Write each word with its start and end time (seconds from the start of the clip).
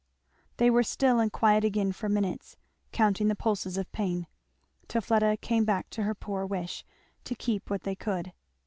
They 0.57 0.71
were 0.71 0.81
still 0.81 1.19
and 1.19 1.31
quiet 1.31 1.63
again 1.63 1.91
for 1.91 2.09
minutes, 2.09 2.57
counting 2.91 3.27
the 3.27 3.35
pulses 3.35 3.77
of 3.77 3.91
pain; 3.91 4.25
till 4.87 4.99
Fleda 4.99 5.37
came 5.37 5.63
back 5.63 5.91
to 5.91 6.01
her 6.01 6.15
poor 6.15 6.43
wish 6.43 6.83
"to 7.23 7.35
keep 7.35 7.69
what 7.69 7.83
they 7.83 7.93
could." 7.93 8.33